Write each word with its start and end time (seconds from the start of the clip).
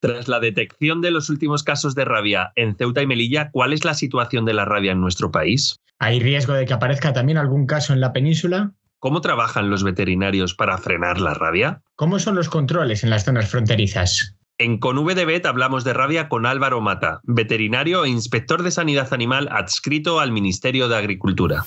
Tras 0.00 0.28
la 0.28 0.38
detección 0.38 1.00
de 1.00 1.10
los 1.10 1.28
últimos 1.28 1.64
casos 1.64 1.96
de 1.96 2.04
rabia 2.04 2.52
en 2.54 2.76
Ceuta 2.76 3.02
y 3.02 3.06
Melilla, 3.06 3.50
¿cuál 3.50 3.72
es 3.72 3.84
la 3.84 3.94
situación 3.94 4.44
de 4.44 4.52
la 4.52 4.64
rabia 4.64 4.92
en 4.92 5.00
nuestro 5.00 5.32
país? 5.32 5.80
¿Hay 5.98 6.20
riesgo 6.20 6.52
de 6.52 6.66
que 6.66 6.72
aparezca 6.72 7.12
también 7.12 7.36
algún 7.36 7.66
caso 7.66 7.92
en 7.92 8.00
la 8.00 8.12
península? 8.12 8.72
¿Cómo 9.00 9.20
trabajan 9.20 9.70
los 9.70 9.82
veterinarios 9.82 10.54
para 10.54 10.78
frenar 10.78 11.20
la 11.20 11.34
rabia? 11.34 11.82
¿Cómo 11.96 12.20
son 12.20 12.36
los 12.36 12.48
controles 12.48 13.02
en 13.02 13.10
las 13.10 13.24
zonas 13.24 13.48
fronterizas? 13.48 14.36
En 14.58 14.78
Conv 14.78 15.14
de 15.14 15.24
Bet 15.24 15.46
hablamos 15.46 15.82
de 15.82 15.94
rabia 15.94 16.28
con 16.28 16.46
Álvaro 16.46 16.80
Mata, 16.80 17.20
veterinario 17.24 18.04
e 18.04 18.08
inspector 18.08 18.62
de 18.62 18.70
sanidad 18.70 19.12
animal 19.12 19.48
adscrito 19.50 20.20
al 20.20 20.30
Ministerio 20.30 20.88
de 20.88 20.96
Agricultura. 20.96 21.64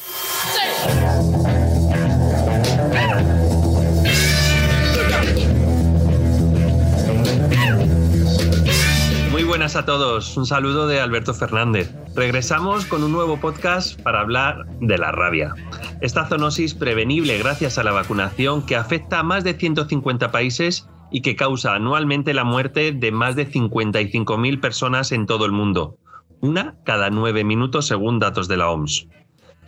Buenas 9.52 9.76
a 9.76 9.84
todos. 9.84 10.38
Un 10.38 10.46
saludo 10.46 10.88
de 10.88 11.02
Alberto 11.02 11.34
Fernández. 11.34 11.94
Regresamos 12.16 12.86
con 12.86 13.04
un 13.04 13.12
nuevo 13.12 13.38
podcast 13.38 14.02
para 14.02 14.22
hablar 14.22 14.66
de 14.80 14.98
la 14.98 15.12
rabia. 15.12 15.54
Esta 16.00 16.26
zoonosis 16.26 16.74
prevenible 16.74 17.38
gracias 17.38 17.78
a 17.78 17.84
la 17.84 17.92
vacunación 17.92 18.66
que 18.66 18.78
afecta 18.78 19.20
a 19.20 19.24
más 19.24 19.44
de 19.44 19.56
150 19.56 20.32
países 20.32 20.88
y 21.12 21.22
que 21.22 21.36
causa 21.36 21.76
anualmente 21.76 22.34
la 22.34 22.46
muerte 22.46 22.94
de 22.94 23.12
más 23.12 23.36
de 23.36 23.46
55.000 23.46 24.62
personas 24.62 25.12
en 25.12 25.26
todo 25.26 25.44
el 25.46 25.52
mundo. 25.52 25.98
Una 26.40 26.78
cada 26.86 27.10
nueve 27.10 27.44
minutos 27.44 27.88
según 27.88 28.20
datos 28.20 28.48
de 28.48 28.56
la 28.56 28.70
OMS. 28.70 29.10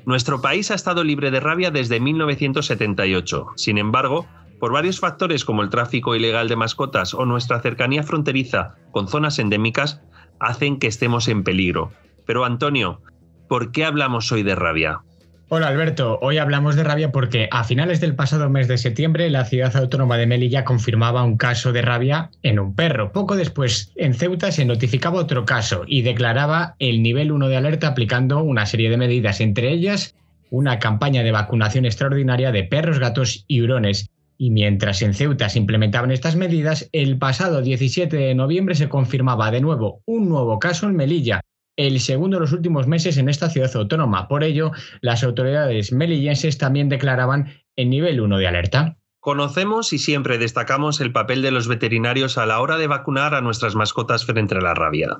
Nuestro 0.06 0.42
país 0.42 0.72
ha 0.72 0.76
estado 0.76 1.04
libre 1.04 1.30
de 1.30 1.42
rabia 1.42 1.72
desde 1.72 2.00
1978. 2.00 3.48
Sin 3.58 3.78
embargo, 3.78 4.28
por 4.64 4.72
varios 4.72 5.02
factores 5.02 5.44
como 5.44 5.62
el 5.62 5.70
tráfico 5.70 6.16
ilegal 6.16 6.48
de 6.48 6.56
mascotas 6.56 7.14
o 7.14 7.26
nuestra 7.26 7.60
cercanía 7.60 8.02
fronteriza 8.02 8.76
con 8.92 9.10
zonas 9.10 9.38
endémicas, 9.38 10.00
hacen 10.40 10.80
que 10.80 10.88
estemos 10.88 11.28
en 11.28 11.44
peligro. 11.44 11.92
Pero 12.26 12.46
Antonio, 12.46 13.02
¿por 13.50 13.74
qué 13.74 13.84
hablamos 13.84 14.32
hoy 14.32 14.42
de 14.42 14.56
rabia? 14.56 15.02
Hola 15.50 15.68
Alberto, 15.68 16.18
hoy 16.22 16.38
hablamos 16.38 16.78
de 16.78 16.86
rabia 16.86 17.12
porque 17.12 17.50
a 17.52 17.66
finales 17.66 18.00
del 18.00 18.16
pasado 18.16 18.50
mes 18.50 18.70
de 18.70 18.78
septiembre 18.78 19.30
la 19.30 19.44
ciudad 19.44 19.76
autónoma 19.76 20.16
de 20.16 20.28
Melilla 20.28 20.64
confirmaba 20.64 21.26
un 21.26 21.36
caso 21.36 21.74
de 21.74 21.82
rabia 21.82 22.30
en 22.42 22.58
un 22.58 22.74
perro. 22.74 23.12
Poco 23.12 23.36
después 23.36 23.92
en 23.98 24.14
Ceuta 24.14 24.50
se 24.54 24.64
notificaba 24.64 25.20
otro 25.20 25.44
caso 25.44 25.84
y 25.86 26.04
declaraba 26.04 26.78
el 26.80 27.04
nivel 27.04 27.34
1 27.34 27.50
de 27.50 27.58
alerta 27.58 27.90
aplicando 27.90 28.42
una 28.42 28.66
serie 28.66 28.90
de 28.90 28.96
medidas, 28.96 29.42
entre 29.42 29.74
ellas 29.74 30.16
una 30.54 30.78
campaña 30.78 31.24
de 31.24 31.32
vacunación 31.32 31.84
extraordinaria 31.84 32.52
de 32.52 32.64
perros, 32.64 33.00
gatos 33.00 33.44
y 33.48 33.62
hurones. 33.62 34.12
Y 34.44 34.52
mientras 34.52 35.02
en 35.02 35.14
Ceuta 35.14 35.48
se 35.48 35.58
implementaban 35.58 36.12
estas 36.12 36.36
medidas, 36.36 36.90
el 36.92 37.18
pasado 37.18 37.62
17 37.62 38.14
de 38.14 38.36
noviembre 38.36 38.76
se 38.76 38.90
confirmaba 38.90 39.52
de 39.52 39.62
nuevo 39.62 40.02
un 40.06 40.28
nuevo 40.28 40.60
caso 40.60 40.86
en 40.86 40.98
Melilla, 40.98 41.40
el 41.78 42.02
segundo 42.02 42.36
en 42.36 42.42
los 42.42 42.52
últimos 42.52 42.86
meses 42.86 43.16
en 43.16 43.30
esta 43.30 43.50
ciudad 43.50 43.74
autónoma. 43.74 44.28
Por 44.28 44.44
ello, 44.44 44.74
las 45.00 45.24
autoridades 45.24 45.94
melillenses 45.94 46.58
también 46.58 46.90
declaraban 46.90 47.54
el 47.78 47.90
nivel 47.90 48.20
1 48.20 48.38
de 48.38 48.48
alerta. 48.50 48.98
Conocemos 49.22 49.94
y 49.94 49.98
siempre 49.98 50.38
destacamos 50.38 51.00
el 51.00 51.14
papel 51.14 51.42
de 51.42 51.52
los 51.52 51.70
veterinarios 51.70 52.38
a 52.38 52.46
la 52.46 52.60
hora 52.60 52.76
de 52.76 52.88
vacunar 52.88 53.36
a 53.36 53.40
nuestras 53.40 53.76
mascotas 53.76 54.26
frente 54.26 54.56
a 54.56 54.60
la 54.60 54.74
rabia 54.74 55.20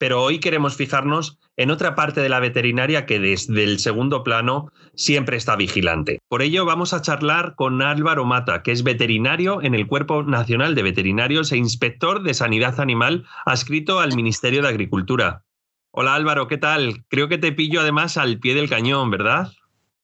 pero 0.00 0.22
hoy 0.22 0.40
queremos 0.40 0.76
fijarnos 0.76 1.38
en 1.58 1.70
otra 1.70 1.94
parte 1.94 2.22
de 2.22 2.30
la 2.30 2.40
veterinaria 2.40 3.04
que 3.04 3.20
desde 3.20 3.62
el 3.62 3.78
segundo 3.78 4.24
plano 4.24 4.72
siempre 4.94 5.36
está 5.36 5.56
vigilante. 5.56 6.20
Por 6.26 6.40
ello 6.40 6.64
vamos 6.64 6.94
a 6.94 7.02
charlar 7.02 7.54
con 7.54 7.82
Álvaro 7.82 8.24
Mata, 8.24 8.62
que 8.62 8.72
es 8.72 8.82
veterinario 8.82 9.60
en 9.62 9.74
el 9.74 9.86
Cuerpo 9.86 10.22
Nacional 10.22 10.74
de 10.74 10.84
Veterinarios 10.84 11.52
e 11.52 11.58
inspector 11.58 12.22
de 12.22 12.32
Sanidad 12.32 12.80
Animal 12.80 13.26
adscrito 13.44 14.00
al 14.00 14.16
Ministerio 14.16 14.62
de 14.62 14.68
Agricultura. 14.68 15.44
Hola 15.90 16.14
Álvaro, 16.14 16.48
¿qué 16.48 16.56
tal? 16.56 17.04
Creo 17.08 17.28
que 17.28 17.36
te 17.36 17.52
pillo 17.52 17.82
además 17.82 18.16
al 18.16 18.38
pie 18.38 18.54
del 18.54 18.70
cañón, 18.70 19.10
¿verdad? 19.10 19.52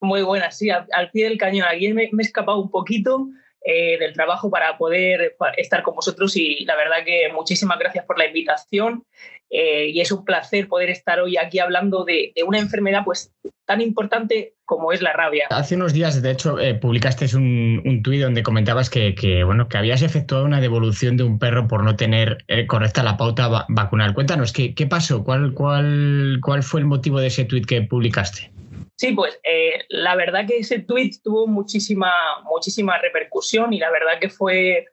Muy 0.03 0.21
buenas, 0.21 0.59
sí, 0.59 0.69
al, 0.69 1.11
pie 1.11 1.25
del 1.25 1.39
cañón. 1.39 1.69
Aquí 1.73 1.91
me, 1.95 2.11
me 2.13 2.23
he 2.23 2.27
escapado 2.27 2.61
un 2.61 2.71
poquito, 2.71 3.29
eh, 3.69 3.99
del 3.99 4.13
trabajo 4.13 4.49
para 4.49 4.79
poder 4.79 5.37
estar 5.57 5.83
con 5.83 5.97
vosotros 5.97 6.37
y 6.37 6.65
la 6.65 6.77
verdad 6.77 7.05
que 7.05 7.29
muchísimas 7.33 7.79
gracias 7.79 8.05
por 8.05 8.17
la 8.17 8.27
invitación 8.27 9.05
eh, 9.51 9.89
y 9.89 10.01
es 10.01 10.13
un 10.13 10.25
placer 10.25 10.69
poder 10.69 10.89
estar 10.89 11.19
hoy 11.19 11.37
aquí 11.37 11.59
hablando 11.59 12.05
de, 12.05 12.33
una 12.47 12.59
enfermedad 12.59 13.03
pues 13.05 13.33
tan 13.65 13.81
importante 13.81 14.55
como 14.65 14.93
es 14.93 15.03
la 15.03 15.13
rabia. 15.13 15.47
Hace 15.51 15.75
unos 15.75 15.93
días, 15.93 16.23
de 16.23 16.31
hecho, 16.31 16.61
eh, 16.61 16.75
publicaste 16.75 17.27
un, 17.37 18.01
tuit 18.05 18.21
donde 18.21 18.45
comentabas 18.45 18.89
que, 18.89 19.43
bueno, 19.45 19.69
que 19.69 19.79
habías 19.79 20.03
efectuado 20.03 20.45
una 20.45 20.61
devolución 20.61 21.17
de 21.17 21.25
un 21.25 21.39
perro 21.41 21.67
por 21.67 21.83
no 21.83 21.97
tener 21.97 22.45
correcta 22.69 23.03
la 23.03 23.17
pauta 23.17 23.67
vacunal. 23.69 24.15
Cuéntanos, 24.15 24.53
¿qué, 24.53 24.75
qué 24.75 24.87
pasó? 24.87 25.25
¿Cuál, 25.25 25.55
cuál, 25.55 26.39
¿Cuál 26.41 26.63
fue 26.63 26.81
el 26.81 26.87
motivo 26.87 27.19
de 27.19 27.29
ese 27.29 27.45
tuit 27.45 27.67
que 27.67 27.83
publicaste? 27.83 28.56
Sí, 28.97 29.13
pues 29.13 29.39
eh, 29.45 29.85
la 29.91 30.17
verdad 30.17 30.47
que 30.47 30.59
ese 30.59 30.79
tweet 30.79 31.13
tuvo 31.23 31.47
muchísima, 31.47 32.11
muchísima 32.45 32.99
repercusión 32.99 33.73
y 33.75 33.79
la 33.79 33.91
verdad 33.91 34.19
que 34.19 34.31
fue 34.31 34.87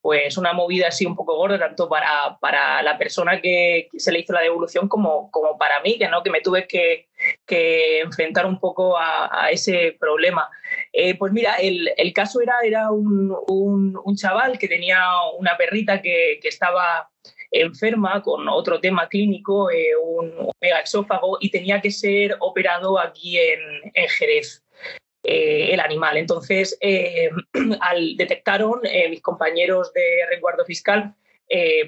pues 0.00 0.38
una 0.38 0.54
movida 0.54 0.88
así 0.88 1.04
un 1.04 1.14
poco 1.14 1.36
gorda, 1.36 1.58
tanto 1.58 1.86
para, 1.88 2.38
para 2.40 2.82
la 2.82 2.96
persona 2.96 3.40
que 3.40 3.88
se 3.98 4.10
le 4.10 4.20
hizo 4.20 4.32
la 4.32 4.40
devolución 4.40 4.88
como, 4.88 5.30
como 5.30 5.58
para 5.58 5.80
mí, 5.82 5.98
que, 5.98 6.08
¿no? 6.08 6.22
que 6.22 6.30
me 6.30 6.40
tuve 6.40 6.66
que, 6.66 7.08
que 7.46 8.00
enfrentar 8.00 8.46
un 8.46 8.58
poco 8.58 8.96
a, 8.96 9.50
ese 9.50 9.96
problema. 10.00 10.48
Eh, 10.92 11.18
pues 11.18 11.32
mira, 11.32 11.56
el, 11.56 11.92
el, 11.98 12.12
caso 12.14 12.40
era, 12.40 12.54
era 12.64 12.90
un, 12.90 13.36
un, 13.48 14.00
un, 14.02 14.16
chaval 14.16 14.58
que 14.58 14.68
tenía 14.68 15.02
una 15.38 15.56
perrita 15.58 16.00
que, 16.00 16.38
que 16.40 16.48
estaba 16.48 17.10
enferma 17.50 18.22
con 18.22 18.48
otro 18.48 18.80
tema 18.80 19.08
clínico, 19.08 19.70
eh, 19.70 19.96
un, 20.02 20.26
un 20.38 20.52
megaexófago, 20.60 21.38
y 21.40 21.50
tenía 21.50 21.80
que 21.80 21.90
ser 21.90 22.36
operado 22.40 22.98
aquí 22.98 23.38
en, 23.38 23.60
en 23.94 24.08
Jerez. 24.08 24.64
Eh, 25.22 25.74
el 25.74 25.80
animal. 25.80 26.16
Entonces, 26.16 26.78
eh, 26.80 27.28
al 27.80 28.16
detectaron 28.16 28.80
mis 29.10 29.20
compañeros 29.20 29.92
de 29.92 30.26
resguardo 30.30 30.64
fiscal 30.64 31.14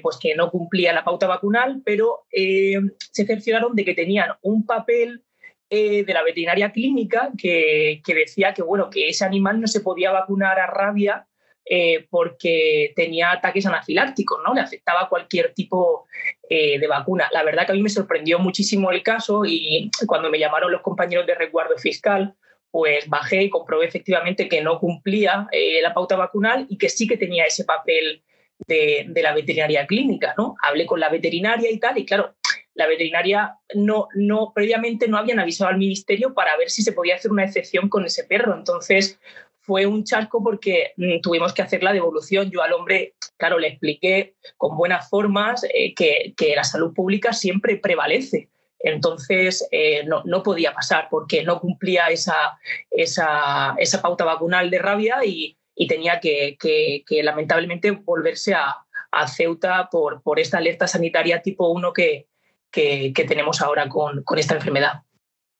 pues 0.01 0.17
que 0.17 0.35
no 0.35 0.51
cumplía 0.51 0.91
la 0.91 1.05
pauta 1.05 1.25
vacunal, 1.25 1.81
pero 1.85 2.25
se 2.29 3.25
cercioraron 3.25 3.73
de 3.73 3.85
que 3.85 3.93
tenían 3.93 4.31
un 4.41 4.65
papel 4.65 5.23
de 5.69 6.05
la 6.05 6.21
veterinaria 6.21 6.73
clínica 6.73 7.31
que, 7.37 8.01
que, 8.05 8.13
decía 8.13 8.53
que, 8.53 8.61
bueno, 8.61 8.89
que 8.89 9.07
ese 9.07 9.23
animal 9.23 9.61
no 9.61 9.67
se 9.67 9.79
podía 9.79 10.11
vacunar 10.11 10.59
a 10.59 10.67
rabia 10.67 11.27
eh, 11.65 12.07
porque 12.09 12.93
tenía 12.95 13.31
ataques 13.31 13.65
anafilácticos, 13.65 14.39
¿no? 14.45 14.53
Le 14.53 14.61
afectaba 14.61 15.09
cualquier 15.09 15.53
tipo 15.53 16.07
eh, 16.49 16.79
de 16.79 16.87
vacuna. 16.87 17.29
La 17.31 17.43
verdad 17.43 17.65
que 17.65 17.71
a 17.71 17.75
mí 17.75 17.81
me 17.81 17.89
sorprendió 17.89 18.39
muchísimo 18.39 18.91
el 18.91 19.01
caso 19.03 19.45
y 19.45 19.89
cuando 20.07 20.29
me 20.29 20.39
llamaron 20.39 20.71
los 20.71 20.81
compañeros 20.81 21.25
de 21.25 21.35
resguardo 21.35 21.77
fiscal, 21.77 22.35
pues 22.73 23.07
bajé 23.07 23.43
y 23.43 23.49
comprobé 23.51 23.85
efectivamente 23.85 24.49
que 24.49 24.61
no 24.61 24.79
cumplía 24.79 25.47
eh, 25.51 25.79
la 25.81 25.93
pauta 25.93 26.15
vacunal 26.15 26.65
y 26.69 26.77
que 26.79 26.89
sí 26.89 27.07
que 27.07 27.17
tenía 27.17 27.45
ese 27.45 27.65
papel 27.65 28.23
de, 28.67 29.05
de, 29.09 29.21
la 29.21 29.33
veterinaria 29.35 29.85
clínica, 29.85 30.33
¿no? 30.39 30.55
Hablé 30.63 30.87
con 30.87 30.99
la 30.99 31.09
veterinaria 31.09 31.69
y 31.69 31.77
tal, 31.77 31.99
y 31.99 32.05
claro, 32.05 32.33
la 32.73 32.87
veterinaria 32.87 33.57
no, 33.75 34.07
no, 34.15 34.53
previamente 34.55 35.07
no 35.07 35.17
habían 35.17 35.39
avisado 35.39 35.69
al 35.69 35.77
ministerio 35.77 36.33
para 36.33 36.57
ver 36.57 36.71
si 36.71 36.81
se 36.81 36.93
podía 36.93 37.15
hacer 37.15 37.31
una 37.31 37.43
excepción 37.43 37.89
con 37.89 38.05
ese 38.05 38.23
perro. 38.23 38.55
Entonces, 38.55 39.19
fue 39.63 39.85
un 39.85 40.03
charco 40.03 40.43
porque 40.43 40.93
mm, 40.97 41.21
tuvimos 41.21 41.53
que 41.53 41.61
hacer 41.61 41.83
la 41.83 41.93
devolución. 41.93 42.51
Yo 42.51 42.61
al 42.61 42.73
hombre, 42.73 43.15
claro, 43.37 43.57
le 43.57 43.69
expliqué 43.69 44.35
con 44.57 44.77
buenas 44.77 45.09
formas 45.09 45.63
eh, 45.73 45.93
que, 45.95 46.33
que, 46.35 46.55
la 46.55 46.63
salud 46.63 46.93
pública 46.93 47.33
siempre 47.33 47.77
prevalece. 47.77 48.49
Entonces, 48.79 49.65
eh, 49.71 50.03
no, 50.05 50.21
no, 50.25 50.43
podía 50.43 50.73
pasar 50.73 51.07
porque 51.09 51.43
no 51.43 51.61
cumplía 51.61 52.07
esa, 52.07 52.59
esa, 52.91 53.75
esa 53.77 54.01
pauta 54.01 54.25
vacunal 54.25 54.69
de 54.69 54.79
rabia 54.79 55.23
y, 55.25 55.57
y 55.73 55.87
tenía 55.87 56.19
que, 56.19 56.57
que, 56.59 57.03
que, 57.07 57.23
lamentablemente 57.23 57.91
volverse 57.91 58.53
a, 58.53 58.75
a 59.11 59.27
Ceuta 59.29 59.87
por, 59.89 60.21
por, 60.21 60.39
esta 60.39 60.57
alerta 60.57 60.87
sanitaria 60.87 61.41
tipo 61.41 61.69
1 61.69 61.93
que, 61.93 62.27
que 62.69 63.25
tenemos 63.25 63.61
ahora 63.61 63.87
con, 63.87 64.23
con 64.23 64.37
esta 64.37 64.55
enfermedad. 64.55 65.03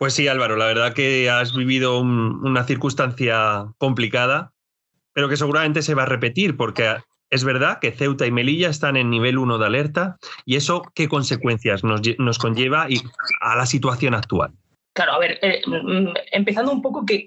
Pues 0.04 0.16
sí, 0.16 0.28
Álvaro, 0.28 0.58
la 0.58 0.66
verdad 0.66 0.92
que 0.92 1.30
has 1.30 1.56
vivido 1.56 2.02
una 2.02 2.66
circunstancia 2.66 3.68
complicada, 3.78 4.52
pero 5.14 5.30
que 5.30 5.38
seguramente 5.38 5.82
se 5.82 5.96
va 5.96 6.04
a 6.04 6.08
repetir, 6.08 6.58
porque 6.58 6.98
es 7.30 7.46
verdad 7.46 7.80
que 7.80 7.94
Ceuta 7.94 8.26
y 8.26 8.32
Melilla 8.32 8.68
están 8.68 8.98
en 8.98 9.10
nivel 9.10 9.38
1 9.38 9.58
de 9.58 9.66
alerta, 9.66 10.18
y 10.46 10.58
eso 10.58 10.82
qué 10.94 11.08
consecuencias 11.08 11.86
nos, 11.86 12.38
conlleva 12.38 12.88
y 12.90 12.98
a 13.40 13.56
la 13.56 13.66
situación 13.66 14.14
actual. 14.14 14.52
Claro, 14.92 15.14
a 15.14 15.20
ver, 15.20 15.40
eh, 15.42 15.62
mm, 15.66 16.10
empezando 16.34 16.74
un 16.74 16.82
poco 16.82 17.06
que, 17.06 17.24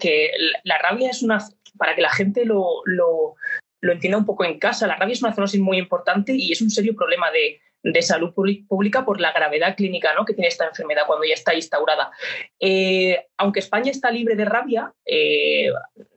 la 0.65 0.77
rabia 0.77 1.09
es 1.09 1.23
una, 1.23 1.39
para 1.79 1.95
que 1.95 2.03
la 2.03 2.13
gente 2.13 2.45
lo, 2.45 2.83
lo, 2.85 3.37
lo 3.81 3.93
entienda 3.93 4.19
un 4.19 4.27
poco 4.27 4.45
en 4.45 4.59
casa, 4.59 4.87
la 4.87 4.97
rabia 4.97 5.15
es 5.15 5.23
una 5.23 5.33
zoonosis 5.33 5.63
muy 5.63 5.79
importante 5.79 6.35
y 6.35 6.53
es 6.53 6.61
un 6.61 6.69
serio 6.69 6.95
problema 6.95 7.31
de, 7.31 7.59
de 7.83 8.03
salud 8.03 8.35
pública 8.35 9.05
por 9.05 9.21
la 9.21 9.33
gravedad 9.33 9.77
clínica 9.77 10.13
¿no? 10.15 10.25
que 10.25 10.35
tiene 10.35 10.49
esta 10.49 10.67
enfermedad 10.67 11.03
cuando 11.07 11.25
ya 11.25 11.35
está 11.35 11.55
instaurada. 11.55 12.11
Eh, 12.59 13.27
aunque 13.37 13.61
España 13.61 13.91
está 13.91 14.11
libre 14.11 14.35
de 14.35 14.45
rabia, 14.45 14.93
eh, 15.05 15.69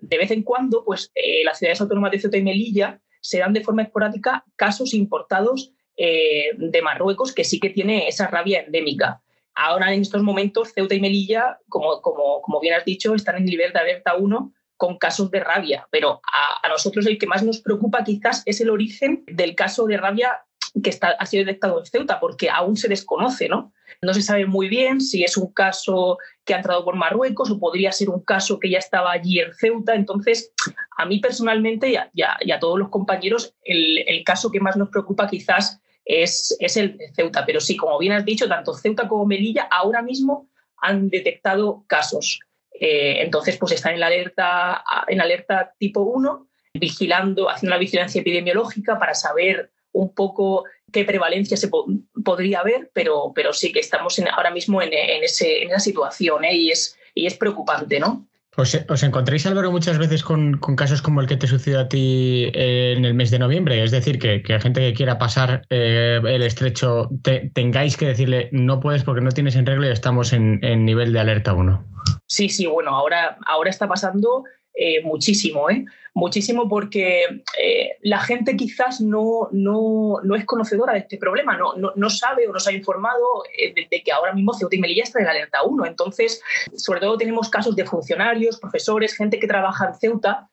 de 0.02 0.18
vez 0.18 0.32
en 0.32 0.44
cuando 0.44 0.84
pues, 0.84 1.12
eh, 1.16 1.44
las 1.44 1.60
ciudades 1.60 1.82
autónomas 1.82 2.12
de 2.12 2.20
Ceuta 2.20 2.38
y 2.38 2.44
Melilla 2.44 3.00
se 3.22 3.40
dan 3.40 3.54
de 3.54 3.64
forma 3.64 3.84
esporádica 3.84 4.44
casos 4.56 4.94
importados 4.94 5.74
eh, 6.02 6.52
de 6.56 6.82
Marruecos, 6.82 7.34
que 7.34 7.44
sí 7.44 7.60
que 7.60 7.70
tiene 7.70 8.08
esa 8.08 8.28
rabia 8.28 8.62
endémica. 8.62 9.22
Ahora, 9.54 9.94
en 9.94 10.02
estos 10.02 10.24
momentos, 10.24 10.72
Ceuta 10.74 10.96
y 10.96 11.02
Melilla, 11.02 11.60
como, 11.68 12.02
como, 12.02 12.42
como 12.42 12.62
bien 12.62 12.76
has 12.76 12.86
dicho, 12.86 13.14
están 13.14 13.36
en 13.36 13.46
nivel 13.46 13.74
de 13.74 13.80
alerta 13.80 14.16
1 14.16 14.54
con 14.78 14.98
casos 14.98 15.30
de 15.30 15.42
rabia, 15.42 15.86
pero 15.92 16.22
a, 16.24 16.66
a, 16.66 16.70
nosotros 16.70 17.06
el 17.06 17.18
que 17.18 17.28
más 17.28 17.44
nos 17.44 17.60
preocupa 17.60 18.06
quizás 18.06 18.44
es 18.46 18.62
el 18.62 18.70
origen 18.70 19.26
del 19.28 19.54
caso 19.54 19.86
de 19.88 19.98
rabia 19.98 20.46
que 20.84 20.90
está, 20.90 21.10
ha 21.12 21.26
sido 21.26 21.46
detectado 21.46 21.80
en 21.80 21.86
Ceuta, 21.86 22.20
porque 22.20 22.50
aún 22.50 22.76
se 22.78 22.88
desconoce, 22.88 23.50
¿no? 23.50 23.74
No 24.02 24.14
se 24.14 24.22
sabe 24.22 24.46
muy 24.46 24.70
bien 24.70 25.02
si 25.02 25.24
es 25.24 25.36
un 25.38 25.52
caso 25.52 26.18
que 26.46 26.54
ha 26.54 26.58
entrado 26.58 26.86
por 26.86 26.96
Marruecos 26.96 27.52
o 27.52 27.60
podría 27.60 27.92
ser 27.92 28.10
un 28.10 28.22
caso 28.22 28.60
que 28.60 28.70
ya 28.70 28.78
estaba 28.78 29.12
allí 29.12 29.40
en 29.40 29.54
Ceuta. 29.54 29.96
Entonces, 29.96 30.54
a 30.98 31.06
mí 31.06 31.20
personalmente 31.20 31.92
y 32.14 32.22
a, 32.52 32.60
todos 32.60 32.80
los 32.80 32.90
compañeros, 32.90 33.56
el, 33.64 34.24
caso 34.24 34.52
que 34.52 34.60
más 34.60 34.78
nos 34.78 34.90
preocupa 34.90 35.28
quizás 35.28 35.82
es, 36.06 36.56
es 36.60 36.78
el 36.78 36.98
de 36.98 37.12
Ceuta. 37.14 37.46
Pero 37.46 37.60
sí, 37.60 37.76
como 37.76 37.98
bien 37.98 38.14
has 38.14 38.26
dicho, 38.26 38.48
tanto 38.48 38.74
Ceuta 38.74 39.08
como 39.08 39.26
Melilla 39.26 39.68
ahora 39.72 40.02
mismo 40.02 40.50
han 40.78 41.10
detectado 41.10 41.84
casos. 41.88 42.40
Eh, 42.80 43.22
entonces, 43.22 43.58
pues 43.58 43.74
están 43.74 43.96
en 43.96 44.04
alerta, 44.04 44.84
en 45.08 45.20
alerta 45.20 45.74
tipo 45.78 46.02
1, 46.02 46.48
vigilando, 46.74 47.50
haciendo 47.50 47.76
la 47.76 47.80
vigilancia 47.80 48.22
epidemiológica 48.22 48.98
para 48.98 49.14
saber 49.14 49.72
un 50.00 50.14
poco 50.14 50.64
qué 50.92 51.06
prevalencia 51.06 51.58
se 51.58 51.68
po 51.68 51.86
podría 52.24 52.60
haber, 52.62 52.90
pero, 52.94 53.32
pero 53.36 53.54
sí 53.54 53.72
que 53.72 53.80
estamos 53.80 54.18
en, 54.20 54.28
ahora 54.28 54.52
mismo 54.52 54.82
en, 54.82 54.94
en, 54.94 55.24
ese, 55.24 55.64
en 55.64 55.70
esa 55.70 55.80
situación 55.80 56.46
¿eh? 56.46 56.56
y, 56.56 56.72
es, 56.72 56.98
y 57.14 57.26
es 57.26 57.36
preocupante, 57.36 58.00
¿no? 58.00 58.26
¿Os, 58.58 58.78
os 58.90 59.04
encontréis, 59.04 59.46
Álvaro, 59.46 59.72
muchas 59.72 59.98
veces 59.98 60.22
con, 60.24 60.58
con, 60.58 60.76
casos 60.76 61.02
como 61.02 61.22
el 61.22 61.28
que 61.28 61.38
te 61.38 61.48
sucedió 61.48 61.80
a 61.80 61.88
ti 61.88 62.50
en 62.54 63.06
el 63.06 63.14
mes 63.14 63.32
de 63.32 63.40
noviembre? 63.40 63.82
Es 63.84 63.92
decir, 63.92 64.20
que, 64.20 64.42
que 64.42 64.60
gente 64.60 64.82
que 64.82 64.94
quiera 64.94 65.18
pasar 65.18 65.62
eh, 65.70 66.20
el 66.26 66.42
estrecho 66.42 67.10
te, 67.22 67.52
tengáis 67.54 67.96
que 67.96 68.08
decirle 68.08 68.50
no 68.52 68.80
puedes 68.80 69.04
porque 69.04 69.22
no 69.22 69.32
tienes 69.32 69.56
en 69.56 69.66
regla 69.66 69.88
y 69.88 69.92
estamos 69.92 70.34
en, 70.34 70.60
en 70.62 70.84
nivel 70.84 71.14
de 71.14 71.20
alerta 71.20 71.54
1. 71.54 71.86
Sí, 72.26 72.50
sí, 72.50 72.66
bueno, 72.66 72.92
ahora, 72.92 73.38
ahora 73.46 73.70
está 73.70 73.88
pasando 73.88 74.44
eh, 74.82 75.02
muchísimo, 75.04 75.70
¿eh? 75.70 75.84
muchísimo 76.14 76.70
porque 76.70 77.44
eh, 77.62 77.98
la 78.02 78.20
gente 78.22 78.56
quizás 78.56 79.02
no, 79.02 79.50
no, 79.52 80.22
no, 80.24 80.36
es 80.38 80.46
conocedora 80.46 80.94
de 80.94 81.00
este 81.00 81.18
problema, 81.18 81.58
no, 81.58 81.74
no, 81.76 81.92
no 81.98 82.10
sabe 82.10 82.48
o 82.48 82.54
no 82.54 82.62
se 82.62 82.70
ha 82.70 82.74
informado 82.74 83.44
eh, 83.58 83.74
de, 83.74 84.02
que 84.02 84.12
ahora 84.14 84.32
mismo 84.32 84.54
Ceuta 84.54 84.78
y 84.78 84.80
Melilla 84.80 85.04
está 85.04 85.20
en 85.20 85.28
alerta 85.28 85.64
1. 85.64 85.86
Entonces, 85.86 86.42
sobre 86.78 87.02
todo 87.02 87.18
tenemos 87.18 87.50
casos 87.50 87.76
de 87.76 87.86
funcionarios, 87.86 88.58
profesores, 88.58 89.18
gente 89.18 89.38
que 89.38 89.48
trabaja 89.48 89.88
en 89.88 89.96
Ceuta, 89.96 90.50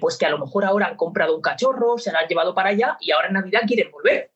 pues 0.00 0.16
que 0.16 0.26
a 0.26 0.30
lo 0.30 0.38
mejor 0.38 0.64
ahora 0.64 0.86
han 0.86 0.96
comprado 0.96 1.34
un 1.34 1.42
cachorro, 1.42 1.98
se 1.98 2.12
lo 2.12 2.18
han 2.18 2.28
llevado 2.28 2.54
para 2.54 2.68
allá 2.68 2.98
y 3.00 3.10
ahora 3.10 3.26
en 3.26 3.34
Navidad 3.34 3.62
quieren 3.66 3.90
volver 3.90 4.30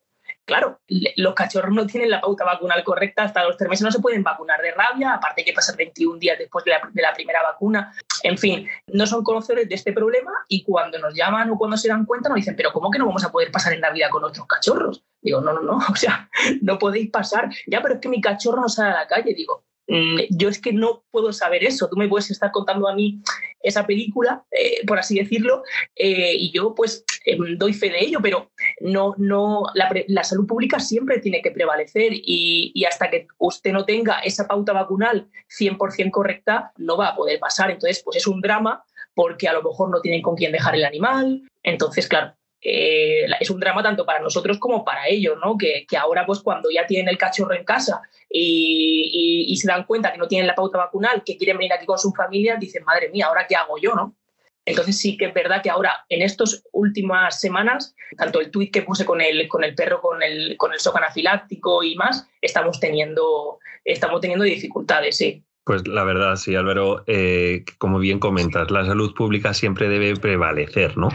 claro, 0.44 0.80
los 1.16 1.34
cachorros 1.34 1.72
no 1.74 1.86
tienen 1.86 2.10
la 2.10 2.20
pauta 2.20 2.44
vacunal 2.44 2.82
correcta, 2.84 3.24
hasta 3.24 3.44
los 3.44 3.56
tres 3.56 3.68
meses 3.68 3.84
no 3.84 3.90
se 3.90 4.00
pueden 4.00 4.22
vacunar 4.22 4.60
de 4.60 4.72
rabia, 4.72 5.14
aparte 5.14 5.40
hay 5.40 5.44
que 5.46 5.52
pasar 5.52 5.76
21 5.76 6.18
días 6.18 6.38
después 6.38 6.64
de 6.64 6.72
la, 6.72 6.90
la, 6.94 7.12
primera 7.12 7.42
vacuna. 7.42 7.94
En 8.22 8.38
fin, 8.38 8.68
no 8.88 9.06
son 9.06 9.22
conocedores 9.22 9.68
de 9.68 9.74
este 9.74 9.92
problema 9.92 10.32
y 10.48 10.64
cuando 10.64 10.98
nos 10.98 11.14
llaman 11.14 11.50
o 11.50 11.58
cuando 11.58 11.76
se 11.76 11.88
dan 11.88 12.04
cuenta 12.04 12.28
nos 12.28 12.36
dicen, 12.36 12.56
pero 12.56 12.72
¿cómo 12.72 12.90
que 12.90 12.98
no 12.98 13.06
vamos 13.06 13.24
a 13.24 13.32
poder 13.32 13.50
pasar 13.50 13.72
en 13.72 13.80
Navidad 13.80 14.10
con 14.10 14.22
nuestros 14.22 14.46
cachorros? 14.46 15.04
Digo, 15.20 15.40
no, 15.40 15.52
no, 15.52 15.62
no, 15.62 15.78
o 15.90 15.96
sea, 15.96 16.28
no 16.60 16.78
podéis 16.78 17.10
pasar. 17.10 17.50
Ya, 17.66 17.80
pero 17.82 17.94
es 17.94 18.00
que 18.00 18.08
mi 18.08 18.20
cachorro 18.20 18.60
no 18.60 18.68
sale 18.68 18.90
a 18.90 19.00
la 19.00 19.06
calle. 19.06 19.34
Digo, 19.34 19.64
yo 19.86 20.48
es 20.48 20.60
que 20.60 20.72
no 20.72 21.04
puedo 21.10 21.32
saber 21.32 21.64
eso. 21.64 21.88
Tú 21.88 21.96
me 21.96 22.08
puedes 22.08 22.30
estar 22.30 22.50
contando 22.50 22.88
a 22.88 22.94
mí 22.94 23.20
esa 23.60 23.86
película, 23.86 24.44
eh, 24.50 24.84
por 24.86 24.98
así 24.98 25.18
decirlo, 25.18 25.62
eh, 25.96 26.34
y 26.34 26.52
yo 26.52 26.74
pues 26.74 27.04
eh, 27.24 27.36
doy 27.56 27.72
fe 27.72 27.90
de 27.90 28.00
ello, 28.00 28.18
pero 28.22 28.50
no, 28.80 29.14
no, 29.18 29.64
la, 29.74 29.90
la 30.08 30.24
salud 30.24 30.46
pública 30.46 30.80
siempre 30.80 31.18
tiene 31.20 31.42
que 31.42 31.50
prevalecer 31.50 32.12
y, 32.12 32.72
y, 32.74 32.84
hasta 32.84 33.10
que 33.10 33.26
usted 33.38 33.72
no 33.72 33.84
tenga 33.84 34.20
esa 34.20 34.46
pauta 34.46 34.72
vacunal 34.72 35.28
100% 35.58 36.10
correcta, 36.10 36.72
no 36.76 36.96
va 36.96 37.08
a 37.08 37.16
poder 37.16 37.38
pasar. 37.40 37.70
Entonces, 37.70 38.02
pues 38.04 38.18
es 38.18 38.26
un 38.26 38.40
drama 38.40 38.84
porque 39.14 39.48
a 39.48 39.52
lo 39.52 39.62
mejor 39.62 39.90
no 39.90 40.00
tienen 40.00 40.22
con 40.22 40.36
quién 40.36 40.52
dejar 40.52 40.74
el 40.74 40.84
animal. 40.84 41.42
Entonces, 41.62 42.08
claro, 42.08 42.34
eh, 42.66 43.26
es 43.38 43.50
un 43.50 43.60
drama 43.60 43.82
tanto 43.82 44.06
para 44.06 44.20
nosotros 44.20 44.58
como 44.58 44.84
para 44.84 45.06
ellos, 45.06 45.36
¿no? 45.44 45.58
Que, 45.58 45.84
que, 45.86 45.98
ahora, 45.98 46.24
pues 46.24 46.40
cuando 46.40 46.70
ya 46.70 46.86
tienen 46.86 47.08
el 47.08 47.18
cachorro 47.18 47.54
en 47.54 47.64
casa 47.64 48.00
y, 48.30 49.44
y, 49.48 49.56
se 49.56 49.68
dan 49.68 49.84
cuenta 49.84 50.10
que 50.10 50.18
no 50.18 50.26
tienen 50.26 50.46
la 50.46 50.54
pauta 50.54 50.78
vacunal, 50.78 51.22
que 51.24 51.36
quieren 51.36 51.58
venir 51.58 51.74
aquí 51.74 51.84
con 51.84 51.98
su 51.98 52.10
familia, 52.12 52.56
dicen, 52.56 52.82
madre 52.84 53.10
mía, 53.10 53.26
¿ahora 53.26 53.46
qué 53.46 53.54
hago 53.54 53.76
yo, 53.76 53.94
no? 53.94 54.16
Entonces 54.64 54.98
sí 54.98 55.18
que 55.18 55.26
es 55.26 55.34
verdad 55.34 55.62
que 55.62 55.68
ahora, 55.68 56.06
en 56.08 56.22
estas 56.22 56.64
últimas 56.72 57.38
semanas, 57.38 57.94
tanto 58.16 58.40
el 58.40 58.50
tuit 58.50 58.72
que 58.72 58.80
puse 58.80 59.04
con 59.04 59.20
el, 59.20 59.46
con 59.46 59.62
el 59.62 59.74
perro 59.74 60.00
con 60.00 60.22
el, 60.22 60.56
con 60.56 60.72
el 60.72 60.78
anafiláctico 60.94 61.82
y 61.82 61.96
más, 61.96 62.26
estamos 62.40 62.80
teniendo, 62.80 63.58
estamos 63.84 64.22
teniendo 64.22 64.44
dificultades, 64.44 65.18
sí. 65.18 65.44
Pues 65.64 65.88
la 65.88 66.04
verdad, 66.04 66.36
sí, 66.36 66.54
Álvaro, 66.54 67.04
eh, 67.06 67.64
como 67.78 67.98
bien 67.98 68.18
comentas, 68.18 68.70
la 68.70 68.84
salud 68.84 69.14
pública 69.14 69.54
siempre 69.54 69.88
debe 69.88 70.14
prevalecer, 70.14 70.98
¿no? 70.98 71.08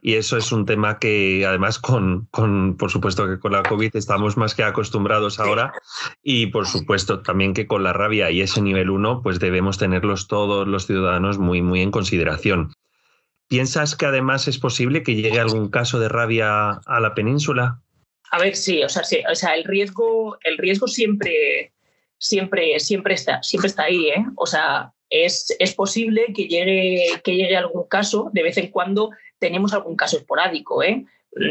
Y 0.00 0.14
eso 0.14 0.38
es 0.38 0.52
un 0.52 0.64
tema 0.64 0.98
que 0.98 1.44
además 1.46 1.78
con, 1.78 2.26
con, 2.30 2.78
por 2.78 2.90
supuesto 2.90 3.28
que 3.28 3.38
con 3.38 3.52
la 3.52 3.62
COVID 3.62 3.94
estamos 3.94 4.38
más 4.38 4.54
que 4.54 4.62
acostumbrados 4.62 5.38
ahora 5.38 5.74
y 6.22 6.46
por 6.46 6.66
supuesto 6.66 7.20
también 7.20 7.52
que 7.52 7.66
con 7.66 7.82
la 7.82 7.92
rabia 7.92 8.30
y 8.30 8.40
ese 8.40 8.62
nivel 8.62 8.88
1, 8.88 9.20
pues 9.22 9.38
debemos 9.38 9.76
tenerlos 9.76 10.28
todos 10.28 10.66
los 10.66 10.86
ciudadanos 10.86 11.38
muy, 11.38 11.60
muy 11.60 11.82
en 11.82 11.90
consideración. 11.90 12.72
¿Piensas 13.48 13.96
que 13.96 14.06
además 14.06 14.48
es 14.48 14.58
posible 14.58 15.02
que 15.02 15.14
llegue 15.14 15.40
algún 15.40 15.68
caso 15.68 16.00
de 16.00 16.08
rabia 16.08 16.70
a 16.86 17.00
la 17.00 17.14
península? 17.14 17.82
A 18.30 18.38
ver, 18.38 18.56
sí, 18.56 18.82
o 18.82 18.88
sea, 18.88 19.04
sí, 19.04 19.22
o 19.30 19.34
sea 19.34 19.54
el, 19.54 19.64
riesgo, 19.64 20.38
el 20.44 20.56
riesgo 20.56 20.86
siempre 20.86 21.72
siempre, 22.20 22.78
siempre, 22.78 23.14
está, 23.14 23.42
siempre 23.42 23.68
está 23.68 23.84
ahí. 23.84 24.10
¿eh? 24.10 24.24
O 24.36 24.46
sea, 24.46 24.92
es, 25.08 25.56
es 25.58 25.74
posible 25.74 26.26
que 26.34 26.46
llegue, 26.46 27.20
que 27.24 27.34
llegue 27.34 27.56
algún 27.56 27.88
caso, 27.88 28.30
de 28.32 28.42
vez 28.42 28.56
en 28.58 28.70
cuando 28.70 29.10
tenemos 29.38 29.72
algún 29.72 29.96
caso 29.96 30.18
esporádico. 30.18 30.82
¿eh? 30.82 31.04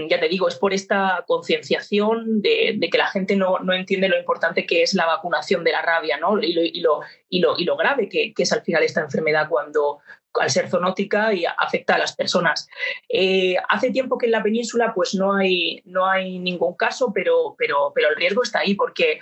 Ya 0.09 0.19
te 0.19 0.29
digo, 0.29 0.47
es 0.47 0.55
por 0.55 0.73
esta 0.73 1.23
concienciación 1.27 2.41
de, 2.41 2.75
de, 2.77 2.89
que 2.89 2.97
la 2.97 3.07
gente 3.07 3.35
no, 3.35 3.59
no, 3.59 3.73
entiende 3.73 4.09
lo 4.09 4.19
importante 4.19 4.65
que 4.65 4.83
es 4.83 4.93
la 4.93 5.05
vacunación 5.05 5.63
de 5.63 5.71
la 5.71 5.81
rabia 5.81 6.17
¿no? 6.17 6.39
y, 6.39 6.53
lo, 6.53 6.61
y, 6.61 6.81
lo, 6.81 6.99
y, 7.29 7.39
lo, 7.39 7.57
y 7.57 7.63
lo 7.63 7.75
grave 7.75 8.07
que, 8.07 8.33
que 8.33 8.43
es 8.43 8.51
al 8.51 8.61
final 8.61 8.83
esta 8.83 9.01
enfermedad 9.01 9.47
cuando, 9.49 9.99
al 10.39 10.49
ser 10.49 10.69
zoonótica 10.69 11.33
y 11.33 11.45
afecta 11.45 11.95
a 11.95 11.97
las 11.97 12.15
personas. 12.15 12.67
Eh, 13.07 13.55
hace 13.69 13.91
tiempo 13.91 14.17
que 14.17 14.25
en 14.25 14.31
la 14.31 14.43
península 14.43 14.93
pues 14.93 15.15
no 15.15 15.33
hay, 15.33 15.81
no 15.85 16.07
hay 16.07 16.39
ningún 16.39 16.75
caso, 16.75 17.11
pero, 17.13 17.55
pero, 17.57 17.91
pero 17.93 18.09
el 18.09 18.15
riesgo 18.15 18.43
está 18.43 18.59
ahí 18.59 18.75
porque, 18.75 19.19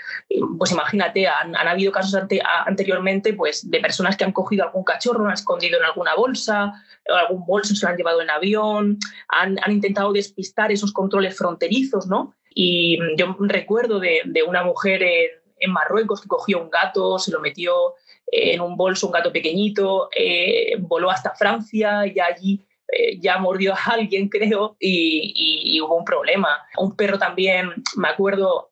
pues 0.58 0.72
imagínate, 0.72 1.28
han, 1.28 1.56
han 1.56 1.68
habido 1.68 1.92
casos 1.92 2.16
ante, 2.16 2.42
anteriormente 2.66 3.34
pues, 3.34 3.70
de 3.70 3.80
personas 3.80 4.18
que 4.18 4.24
han 4.24 4.32
cogido 4.32 4.66
algún 4.66 4.84
cachorro, 4.84 5.20
lo 5.20 5.28
han 5.28 5.34
escondido 5.34 5.80
en 5.80 5.86
alguna 5.86 6.16
bolsa, 6.16 6.74
algún 7.08 7.46
bolso 7.46 7.76
se 7.76 7.86
lo 7.86 7.92
han 7.92 7.98
llevado 7.98 8.22
en 8.22 8.30
avión, 8.30 8.98
han, 9.30 9.58
han 9.62 9.72
intentado 9.72 10.12
despistar 10.14 10.72
esos 10.72 10.94
controles 10.94 11.38
fronterizos, 11.38 12.08
¿no? 12.08 12.34
Y 12.54 12.98
yo 13.18 13.36
recuerdo 13.40 14.00
de, 14.00 14.22
de 14.26 14.44
una 14.44 14.64
mujer 14.64 15.04
en, 15.04 15.30
en 15.60 15.72
Marruecos 15.72 16.22
que 16.22 16.28
cogió 16.28 16.62
un 16.62 16.70
gato, 16.70 17.20
se 17.20 17.32
lo 17.32 17.40
metió 17.40 17.96
en 18.28 18.62
un 18.62 18.76
bolso 18.76 19.08
un 19.08 19.14
gato 19.14 19.32
pequeñito, 19.32 20.10
eh, 20.16 20.76
voló 20.80 21.10
hasta 21.10 21.36
Francia 21.36 22.06
y 22.06 22.20
allí 22.20 22.66
eh, 22.90 23.20
ya 23.20 23.38
mordió 23.38 23.74
a 23.74 23.94
alguien, 23.94 24.30
creo, 24.30 24.76
y, 24.80 25.34
y, 25.36 25.76
y, 25.76 25.82
hubo 25.82 25.96
un 25.96 26.06
problema. 26.06 26.50
Un 26.78 26.96
perro 26.96 27.18
también, 27.18 27.72
me 27.96 28.10
acuerdo, 28.10 28.72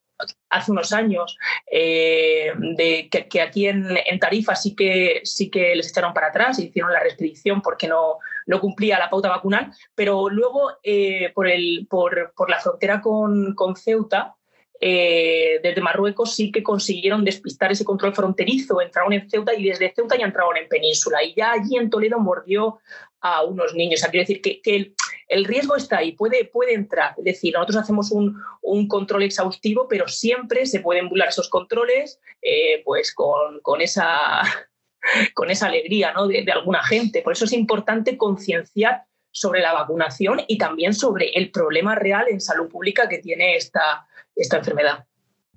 hace 0.49 0.71
unos 0.71 0.93
años, 0.93 1.37
eh, 1.69 2.51
de 2.57 3.09
que, 3.09 3.27
que 3.27 3.41
aquí 3.41 3.67
en, 3.67 3.97
en, 4.05 4.19
Tarifa 4.19 4.55
sí 4.55 4.75
que, 4.75 5.21
sí 5.23 5.49
que 5.49 5.75
les 5.75 5.89
echaron 5.89 6.13
para 6.13 6.27
atrás 6.27 6.59
y 6.59 6.67
hicieron 6.67 6.93
la 6.93 7.01
restricción 7.01 7.61
porque 7.61 7.87
no, 7.87 8.19
no 8.45 8.61
cumplía 8.61 8.99
la 8.99 9.09
pauta 9.09 9.29
vacunal, 9.29 9.71
pero 9.93 10.29
luego 10.29 10.71
eh, 10.83 11.31
por, 11.33 11.47
el, 11.47 11.87
por, 11.89 12.33
por 12.35 12.49
la 12.49 12.59
frontera 12.59 13.01
con, 13.01 13.53
con 13.55 13.75
Ceuta, 13.75 14.35
eh, 14.81 15.59
desde 15.63 15.81
Marruecos 15.81 16.35
sí 16.35 16.51
que 16.51 16.63
consiguieron 16.63 17.23
despistar 17.23 17.71
ese 17.71 17.85
control 17.85 18.13
fronterizo, 18.13 18.81
entraron 18.81 19.13
en 19.13 19.29
Ceuta 19.29 19.53
y 19.53 19.63
desde 19.63 19.93
Ceuta 19.93 20.17
ya 20.17 20.25
entraron 20.25 20.57
en 20.57 20.67
Península 20.67 21.23
y 21.23 21.33
ya 21.33 21.53
allí 21.53 21.77
en 21.77 21.89
Toledo 21.89 22.19
mordió 22.19 22.79
a 23.21 23.43
unos 23.43 23.73
niños. 23.73 24.03
O 24.03 24.11
quiero 24.11 24.27
decir 24.27 24.41
que, 24.41 24.93
el, 25.27 25.45
riesgo 25.45 25.75
está 25.75 25.97
ahí, 25.97 26.11
puede, 26.11 26.45
puede 26.45 26.73
entrar. 26.73 27.15
Es 27.17 27.23
decir, 27.23 27.53
nosotros 27.53 27.77
hacemos 27.77 28.11
un, 28.11 28.87
control 28.87 29.23
exhaustivo, 29.23 29.87
pero 29.87 30.07
siempre 30.07 30.65
se 30.65 30.81
pueden 30.81 31.09
burlar 31.09 31.29
esos 31.29 31.49
controles 31.49 32.19
eh, 32.41 32.81
pues 32.83 33.13
con, 33.13 33.81
esa, 33.81 34.41
con 35.33 35.49
esa 35.49 35.67
alegría 35.67 36.13
de, 36.27 36.43
de 36.43 36.51
alguna 36.51 36.83
gente. 36.83 37.21
Por 37.21 37.33
eso 37.33 37.45
es 37.45 37.53
importante 37.53 38.17
concienciar 38.17 39.05
sobre 39.35 39.59
la 39.61 39.73
vacunación 39.73 40.41
y 40.47 40.57
también 40.57 40.93
sobre 40.93 41.29
el 41.31 41.51
problema 41.51 41.93
real 41.93 42.27
en 42.29 42.39
salud 42.39 42.69
pública 42.69 43.09
que 43.09 43.17
tiene 43.17 43.57
esta, 43.57 44.07
esta 44.33 44.57
enfermedad. 44.57 45.05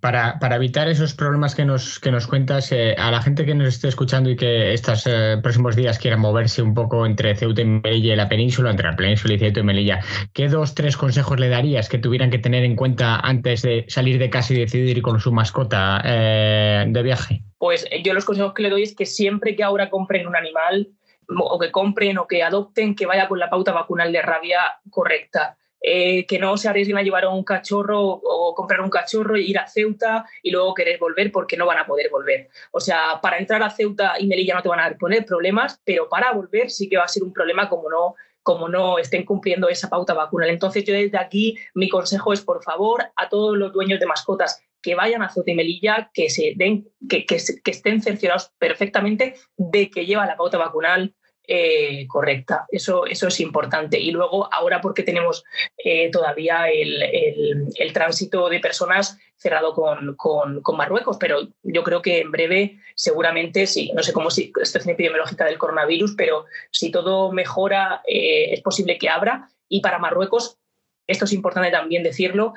Para, 0.01 0.39
para, 0.41 0.57
evitar 0.57 0.89
esos 0.89 1.15
problemas 1.15 1.55
que 1.55 1.65
nos, 1.65 1.99
que 1.99 2.11
nos 2.11 2.27
cuentas, 2.27 2.71
eh, 2.73 2.95
a 2.99 3.11
la 3.11 3.21
gente 3.21 3.45
que 3.45 3.55
nos 3.55 3.69
esté 3.69 3.89
escuchando 3.89 4.31
y 4.31 4.37
que 4.37 4.73
estos 4.73 5.07
eh, 5.07 5.39
próximos 5.43 5.75
días 5.75 5.99
quiera 5.99 6.17
moverse 6.17 6.63
un 6.63 6.75
poco 6.75 7.07
entre 7.07 7.35
Ceuta 7.37 7.63
y 7.63 7.65
Melilla 7.65 8.13
y 8.15 8.17
la 8.17 8.29
península, 8.29 8.71
entre 8.71 8.89
la 8.89 8.97
península 8.97 9.35
y 9.35 9.39
Ceuta 9.39 9.61
y 9.61 9.63
Melilla, 9.65 10.01
¿qué 10.33 10.49
dos, 10.49 10.75
tres 10.75 10.97
consejos 10.97 11.39
le 11.39 11.49
darías 11.49 11.89
que 11.89 11.99
tuvieran 11.99 12.31
que 12.31 12.39
tener 12.39 12.65
en 12.65 12.77
cuenta 12.77 13.17
antes 13.17 13.63
de 13.63 13.87
salir 13.89 14.19
de 14.19 14.31
casa 14.31 14.55
y 14.55 14.59
decidir 14.59 14.99
ir 14.99 15.03
con 15.03 15.19
su 15.21 15.33
mascota 15.33 16.01
eh, 16.05 16.85
de 16.89 17.03
viaje? 17.03 17.43
Pues 17.59 17.85
yo 18.05 18.15
los 18.15 18.25
consejos 18.25 18.55
que 18.55 18.63
le 18.63 18.71
doy 18.71 18.83
es 18.83 18.95
que 18.95 19.07
siempre 19.07 19.57
que 19.57 19.65
ahora 19.65 19.91
compren 19.91 20.29
un 20.29 20.37
animal 20.37 20.89
o 21.29 21.59
que 21.59 21.71
compren 21.71 22.19
o 22.19 22.27
que 22.27 22.43
adopten, 22.43 22.95
que 22.95 23.07
vaya 23.07 23.29
con 23.29 23.39
la 23.39 23.51
pauta 23.51 23.73
vacunal 23.73 24.13
de 24.13 24.23
rabia 24.23 24.61
correcta 24.91 25.57
eh, 25.81 26.27
que 26.27 26.41
no 26.41 26.57
se 26.57 26.69
arriesguen 26.69 26.99
a 26.99 27.03
llevar 27.03 27.27
un 27.29 27.45
cachorro 27.45 28.01
o 28.01 28.55
comprar 28.55 28.81
un 28.81 28.91
cachorro 28.91 29.37
e 29.37 29.43
ir 29.43 29.59
a 29.59 29.69
Ceuta 29.69 30.25
y 30.43 30.51
luego 30.51 30.75
querer 30.75 30.99
volver 30.99 31.31
porque 31.31 31.57
no 31.57 31.67
van 31.67 31.79
a 31.79 31.87
poder 31.87 32.11
volver. 32.11 32.49
O 32.73 32.81
sea, 32.81 33.21
para 33.23 33.39
entrar 33.39 33.63
a 33.63 33.71
Ceuta 33.71 34.15
y 34.19 34.27
Melilla 34.27 34.55
no 34.55 34.63
te 34.63 34.69
van 34.69 34.81
a 34.81 34.97
poner 34.99 35.25
problemas, 35.25 35.81
pero 35.85 36.09
para 36.09 36.33
volver 36.33 36.71
sí 36.71 36.89
que 36.89 36.97
va 36.97 37.05
a 37.05 37.09
ser 37.09 37.23
un 37.23 37.33
problema 37.33 37.69
como 37.69 37.89
no 37.91 38.15
como 38.43 38.67
no 38.67 38.99
estén 38.99 39.27
cumpliendo 39.27 39.69
esa 39.69 39.91
pauta 39.91 40.15
vacunal. 40.15 40.49
Entonces 40.49 40.83
yo 40.83 40.95
desde 40.95 41.19
aquí 41.19 41.59
mi 41.75 41.91
consejo 41.91 42.33
es, 42.33 42.41
por 42.41 42.63
favor, 42.63 43.05
a 43.15 43.29
todos 43.29 43.59
los 43.59 43.75
dueños 43.75 44.01
de 44.01 44.07
mascotas 44.07 44.63
que 44.81 44.95
vayan 44.95 45.23
a 45.23 45.29
Ceuta 45.29 45.51
y 45.51 45.55
Melilla, 45.55 46.11
que, 46.15 46.31
se 46.31 46.55
den, 46.57 46.89
que 47.11 47.27
estén 47.29 48.01
cerciorados 48.01 48.51
perfectamente 48.59 49.35
de 49.59 49.91
que 49.91 50.07
lleva 50.07 50.25
la 50.25 50.39
pauta 50.39 50.57
vacunal 50.57 51.15
eh, 51.50 52.07
correcta. 52.09 52.67
Eso, 52.71 53.07
eso 53.07 53.28
es 53.28 53.40
importante. 53.40 53.99
Y 53.99 54.11
luego, 54.11 54.52
ahora 54.52 54.83
porque 54.83 55.02
tenemos 55.02 55.45
eh, 55.83 56.11
todavía 56.11 56.69
el, 56.69 57.02
el, 57.02 57.93
tránsito 57.95 58.50
de 58.50 58.61
personas 58.61 59.19
cerrado 59.35 59.73
con, 59.73 60.14
con, 60.17 60.61
con, 60.61 60.76
Marruecos, 60.76 61.17
pero 61.19 61.49
yo 61.62 61.83
creo 61.85 62.02
que 62.02 62.21
en 62.21 62.31
breve, 62.31 62.78
seguramente, 62.95 63.67
sí, 63.67 63.90
no 63.95 64.02
sé 64.02 64.12
cómo 64.12 64.31
si 64.31 64.52
situación 64.62 64.90
epidemiológica 64.90 65.47
del 65.47 65.57
coronavirus, 65.57 66.17
pero 66.19 66.45
si 66.71 66.90
todo 66.90 67.33
mejora, 67.33 68.02
eh, 68.07 68.52
es 68.52 68.61
posible 68.61 68.99
que 68.99 69.09
abra. 69.09 69.49
Y 69.71 69.81
para 69.81 69.99
Marruecos, 69.99 70.59
esto 71.07 71.25
es 71.25 71.33
importante 71.33 71.71
también 71.71 72.02
decirlo, 72.02 72.52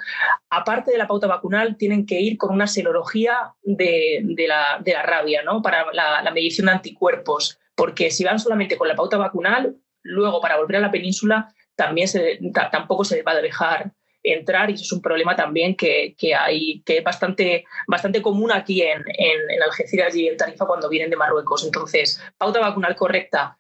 aparte 0.50 0.92
de 0.92 0.98
la 0.98 1.08
pauta 1.08 1.28
vacunal, 1.28 1.78
tienen 1.78 2.06
que 2.06 2.20
ir 2.20 2.38
con 2.38 2.54
una 2.54 2.68
serología 2.68 3.54
de, 3.64 4.20
de, 4.22 4.48
la, 4.50 4.82
de 4.84 4.92
la, 4.92 5.04
rabia, 5.04 5.44
¿no? 5.44 5.62
Para 5.62 5.94
la, 5.94 6.22
la 6.22 6.32
medición 6.32 6.66
de 6.66 6.74
anticuerpos 6.74 7.61
porque 7.76 8.12
si 8.12 8.24
van 8.24 8.40
solamente 8.40 8.78
con 8.78 8.88
la 8.88 8.96
pauta 8.96 9.18
vacunal, 9.18 9.76
luego 10.04 10.42
para 10.42 10.58
volver 10.58 10.78
a 10.78 10.82
la 10.82 10.92
península 10.92 11.54
también 11.76 12.08
se, 12.08 12.40
tampoco 12.72 13.04
se 13.04 13.24
va 13.24 13.32
a 13.32 13.42
dejar 13.42 13.92
entrar 14.24 14.70
y 14.70 14.74
eso 14.74 14.84
es 14.84 14.92
un 14.92 15.02
problema 15.02 15.36
también 15.36 15.76
que, 15.76 16.16
hay, 16.38 16.82
que 16.86 16.98
es 17.00 17.04
bastante, 17.04 17.66
bastante 17.88 18.22
común 18.22 18.52
aquí 18.52 18.82
en, 18.82 19.04
en, 19.18 19.64
Algeciras 19.64 20.16
y 20.16 20.28
en 20.28 20.38
Tarifa 20.38 20.66
cuando 20.66 20.90
vienen 20.90 21.10
de 21.10 21.18
Marruecos. 21.18 21.66
Entonces, 21.66 22.22
pauta 22.38 22.60
vacunal 22.60 22.96
correcta 22.96 23.58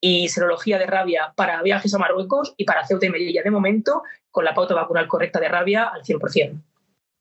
y 0.00 0.28
serología 0.28 0.78
de 0.78 0.86
rabia 0.86 1.32
para 1.34 1.62
viajes 1.62 1.94
a 1.94 1.98
Marruecos 1.98 2.54
y 2.56 2.64
para 2.64 2.86
Ceuta 2.86 3.06
y 3.06 3.10
Melilla 3.10 3.42
de 3.42 3.50
momento, 3.50 4.02
con 4.30 4.44
la 4.44 4.54
pauta 4.54 4.74
vacunal 4.74 5.08
correcta 5.08 5.40
de 5.40 5.48
rabia 5.48 5.84
al 5.84 6.02
100%. 6.02 6.60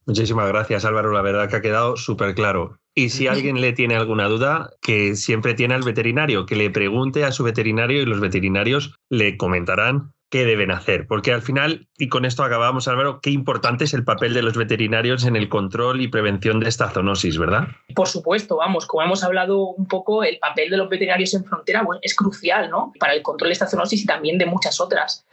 Muchísimas 0.06 0.48
gracias 0.48 0.86
Álvaro, 0.86 1.12
la 1.12 1.22
verdad 1.22 1.50
que 1.50 1.56
ha 1.56 1.62
quedado 1.62 1.98
súper 1.98 2.36
claro. 2.36 2.78
Y 2.96 3.10
si 3.10 3.28
alguien 3.28 3.60
le 3.60 3.74
tiene 3.74 3.96
alguna 3.96 4.28
duda, 4.28 4.70
que 4.82 5.16
siempre 5.16 5.56
tiene 5.56 5.74
al 5.74 5.82
veterinario, 5.82 6.46
que 6.46 6.56
le 6.56 6.70
pregunte 6.70 7.26
a 7.26 7.32
su 7.32 7.44
veterinario 7.44 8.02
y 8.02 8.06
los 8.06 8.20
veterinarios 8.20 8.96
le 9.10 9.36
comentarán 9.36 10.14
qué 10.34 10.46
deben 10.46 10.72
hacer. 10.72 11.06
Porque 11.06 11.32
al 11.32 11.44
final, 11.44 11.88
y 11.98 12.10
con 12.10 12.26
esto 12.26 12.44
acabamos, 12.44 12.88
Álvaro, 12.88 13.20
qué 13.22 13.30
importante 13.30 13.84
es 13.84 13.94
el 13.94 14.04
papel 14.04 14.34
de 14.34 14.42
los 14.42 14.58
veterinarios 14.58 15.26
en 15.26 15.36
el 15.36 15.48
control 15.48 16.02
y 16.02 16.08
prevención 16.08 16.60
de 16.60 16.70
esta 16.70 16.90
zoonosis, 16.90 17.38
¿verdad? 17.38 17.68
Por 17.96 18.08
supuesto, 18.08 18.58
vamos, 18.58 18.88
como 18.88 19.04
hemos 19.04 19.24
hablado 19.24 19.60
un 19.68 19.88
poco, 19.88 20.24
el 20.24 20.40
papel 20.40 20.72
de 20.72 20.78
los 20.78 20.90
veterinarios 20.90 21.36
en 21.36 21.46
frontera 21.46 21.86
es 22.02 22.16
crucial, 22.16 22.72
¿no? 22.72 22.94
Para 23.00 23.14
el 23.14 23.22
control 23.22 23.50
de 23.50 23.54
esta 23.54 23.68
zoonosis 23.68 24.02
y 24.02 24.06
también 24.08 24.40
de 24.40 24.48
muchas 24.48 24.82
otras. 24.82 25.24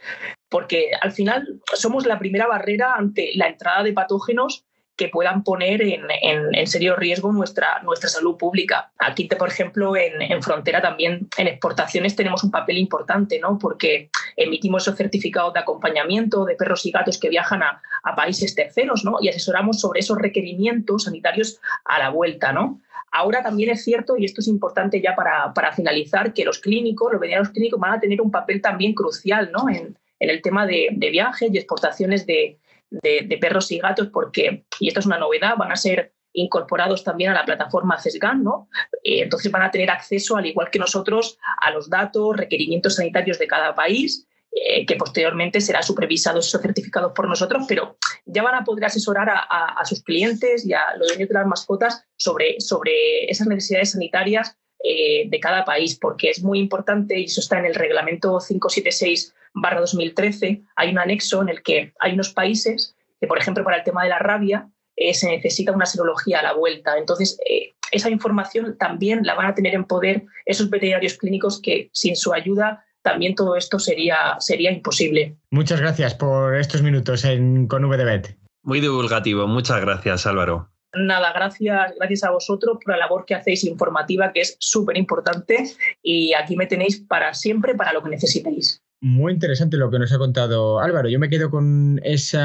Porque 0.51 0.91
al 1.01 1.13
final 1.13 1.61
somos 1.73 2.05
la 2.05 2.19
primera 2.19 2.45
barrera 2.45 2.93
ante 2.93 3.31
la 3.33 3.47
entrada 3.47 3.81
de 3.81 3.93
patógenos 3.93 4.65
que 5.01 5.09
puedan 5.09 5.43
poner 5.43 5.81
en, 5.81 6.03
en, 6.21 6.67
serio 6.67 6.95
riesgo 6.95 7.31
nuestra, 7.31 7.81
nuestra 7.81 8.07
salud 8.07 8.37
pública. 8.37 8.91
Aquí, 8.99 9.27
por 9.27 9.47
ejemplo, 9.47 9.95
en, 9.95 10.21
en, 10.21 10.43
frontera 10.43 10.79
también 10.79 11.27
en 11.37 11.47
exportaciones 11.47 12.15
tenemos 12.15 12.43
un 12.43 12.51
papel 12.51 12.77
importante, 12.77 13.39
¿no? 13.39 13.57
porque 13.57 14.11
emitimos 14.37 14.83
esos 14.83 14.97
certificados 14.97 15.53
de 15.53 15.61
acompañamiento 15.61 16.45
de 16.45 16.55
perros 16.55 16.85
y 16.85 16.91
gatos 16.91 17.17
que 17.17 17.29
viajan 17.29 17.63
a, 17.63 17.81
a 18.03 18.15
países 18.15 18.53
terceros 18.53 19.03
¿no? 19.03 19.17
y 19.21 19.29
asesoramos 19.29 19.79
sobre 19.79 20.01
esos 20.01 20.19
requerimientos 20.19 21.05
sanitarios 21.05 21.59
a 21.85 21.97
la 21.97 22.09
vuelta. 22.09 22.53
¿no? 22.53 22.79
Ahora 23.11 23.41
también 23.41 23.71
es 23.71 23.83
cierto, 23.83 24.17
y 24.17 24.25
esto 24.25 24.41
es 24.41 24.47
importante 24.47 25.01
ya 25.01 25.15
para, 25.15 25.51
para 25.53 25.71
finalizar, 25.71 26.31
que 26.31 26.45
los 26.45 26.59
clínicos, 26.59 27.11
los 27.11 27.19
veterinarios 27.19 27.53
clínicos 27.53 27.79
van 27.79 27.93
a 27.93 27.99
tener 27.99 28.21
un 28.21 28.29
papel 28.29 28.61
también 28.61 28.93
crucial 28.93 29.51
¿no? 29.51 29.67
en, 29.67 29.97
en 30.21 30.29
el 30.29 30.41
tema 30.41 30.65
de, 30.65 30.95
viajes 31.11 31.49
y 31.51 31.57
exportaciones 31.57 32.25
de, 32.25 32.59
perros 33.41 33.71
y 33.71 33.79
gatos, 33.79 34.09
porque, 34.13 34.65
y 34.79 34.87
esto 34.87 34.99
es 34.99 35.05
una 35.07 35.17
novedad, 35.17 35.57
van 35.57 35.71
a 35.71 35.75
ser 35.75 36.13
incorporados 36.33 37.03
también 37.03 37.31
a 37.31 37.33
la 37.33 37.43
plataforma 37.43 37.99
CESGAN, 37.99 38.43
¿no? 38.43 38.69
Eh, 39.03 39.23
entonces 39.23 39.51
van 39.51 39.63
a 39.63 39.71
tener 39.71 39.89
acceso, 39.89 40.37
al 40.37 40.45
igual 40.45 40.69
que 40.69 40.79
nosotros, 40.79 41.37
a 41.59 41.71
los 41.71 41.89
datos, 41.89 42.37
requerimientos 42.37 42.95
sanitarios 42.95 43.39
de 43.39 43.47
cada 43.47 43.75
país, 43.75 44.27
eh, 44.51 44.85
que 44.85 44.95
posteriormente 44.95 45.59
será 45.59 45.81
supervisados 45.81 46.53
o 46.53 46.59
certificados 46.59 47.13
por 47.13 47.27
nosotros, 47.27 47.65
pero 47.67 47.97
ya 48.25 48.43
van 48.43 48.55
a 48.55 48.63
poder 48.63 48.85
asesorar 48.85 49.29
a, 49.29 49.83
sus 49.85 50.03
clientes 50.03 50.65
y 50.65 50.73
a 50.73 50.95
los 50.97 51.07
dueños 51.07 51.29
de 51.29 51.33
las 51.33 51.47
mascotas 51.47 52.05
sobre, 52.15 52.61
sobre 52.61 53.25
esas 53.29 53.47
necesidades 53.47 53.91
sanitarias 53.91 54.57
eh, 54.83 55.29
de 55.29 55.39
cada 55.39 55.63
país, 55.65 55.97
porque 55.99 56.29
es 56.29 56.43
muy 56.43 56.59
importante, 56.59 57.19
y 57.19 57.25
eso 57.25 57.41
está 57.41 57.59
en 57.59 57.65
el 57.65 57.75
reglamento 57.75 58.37
576 58.39 59.33
2013, 59.53 60.61
hay 60.75 60.89
un 60.89 60.99
anexo 60.99 61.41
en 61.41 61.49
el 61.49 61.61
que 61.61 61.93
hay 61.99 62.13
unos 62.13 62.29
países 62.29 62.95
que, 63.19 63.27
por 63.27 63.37
ejemplo, 63.37 63.63
para 63.63 63.77
el 63.77 63.83
tema 63.83 64.03
de 64.03 64.09
la 64.09 64.19
rabia, 64.19 64.69
eh, 64.95 65.13
se 65.13 65.29
necesita 65.29 65.71
una 65.71 65.85
serología 65.85 66.39
a 66.39 66.43
la 66.43 66.53
vuelta. 66.53 66.97
Entonces, 66.97 67.39
eh, 67.49 67.73
esa 67.91 68.09
información 68.09 68.77
también 68.77 69.23
la 69.23 69.35
van 69.35 69.47
a 69.47 69.55
tener 69.55 69.73
en 69.73 69.85
poder 69.85 70.23
esos 70.45 70.69
veterinarios 70.69 71.15
clínicos 71.15 71.61
que 71.61 71.89
sin 71.91 72.15
su 72.15 72.33
ayuda 72.33 72.85
también 73.01 73.35
todo 73.35 73.55
esto 73.55 73.79
sería, 73.79 74.35
sería 74.39 74.71
imposible. 74.71 75.35
Muchas 75.49 75.81
gracias 75.81 76.13
por 76.13 76.55
estos 76.55 76.83
minutos 76.83 77.25
en, 77.25 77.67
con 77.67 77.87
VDBet. 77.89 78.37
Muy 78.63 78.79
divulgativo. 78.79 79.47
Muchas 79.47 79.81
gracias, 79.81 80.27
Álvaro. 80.27 80.70
Nada, 80.93 81.31
gracias, 81.31 81.95
gracias 81.95 82.23
a 82.23 82.31
vosotros 82.31 82.77
por 82.83 82.93
la 82.93 82.97
labor 82.97 83.25
que 83.25 83.35
hacéis 83.35 83.63
informativa, 83.63 84.33
que 84.33 84.41
es 84.41 84.57
súper 84.59 84.97
importante. 84.97 85.71
Y 86.01 86.33
aquí 86.33 86.57
me 86.57 86.67
tenéis 86.67 86.99
para 86.99 87.33
siempre, 87.33 87.75
para 87.75 87.93
lo 87.93 88.03
que 88.03 88.09
necesitéis. 88.09 88.83
Muy 89.03 89.33
interesante 89.33 89.77
lo 89.77 89.89
que 89.89 89.97
nos 89.97 90.13
ha 90.13 90.19
contado 90.19 90.79
Álvaro. 90.79 91.09
Yo 91.09 91.17
me 91.17 91.27
quedo 91.27 91.49
con 91.49 91.99
ese 92.03 92.37